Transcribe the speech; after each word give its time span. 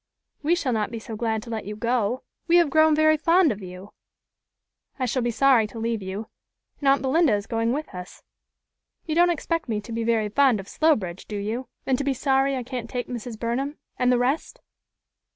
"We 0.41 0.55
shall 0.55 0.73
not 0.73 0.89
be 0.89 0.97
so 0.97 1.15
glad 1.15 1.43
to 1.43 1.51
let 1.51 1.65
you 1.65 1.75
go. 1.75 2.23
We 2.47 2.55
have 2.55 2.71
grown 2.71 2.95
very 2.95 3.17
fond 3.17 3.51
of 3.51 3.61
you." 3.61 3.93
"I 4.97 5.05
shall 5.05 5.21
be 5.21 5.29
sorry 5.29 5.67
to 5.67 5.77
leave 5.77 6.01
you, 6.01 6.25
and 6.79 6.87
aunt 6.87 7.03
Belinda 7.03 7.35
is 7.35 7.45
going 7.45 7.71
with 7.71 7.93
us. 7.93 8.23
You 9.05 9.13
don't 9.13 9.29
expect 9.29 9.69
me 9.69 9.79
to 9.81 9.91
be 9.91 10.03
very 10.03 10.29
fond 10.29 10.59
of 10.59 10.67
Slowbridge, 10.67 11.27
do 11.27 11.37
you, 11.37 11.67
and 11.85 11.99
to 11.99 12.03
be 12.03 12.15
sorry 12.15 12.55
I 12.55 12.63
can't 12.63 12.89
take 12.89 13.09
Mrs. 13.09 13.37
Burnham 13.37 13.77
and 13.99 14.11
the 14.11 14.17
rest?" 14.17 14.59